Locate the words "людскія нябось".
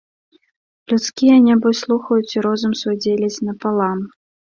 0.93-1.81